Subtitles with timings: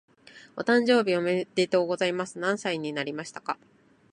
[0.57, 2.39] お誕生日おめでとうございます。
[2.39, 3.59] 何歳になりましたか？